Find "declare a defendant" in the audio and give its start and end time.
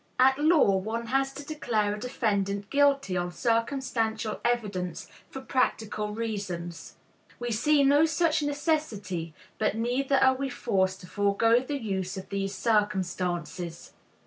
1.45-2.71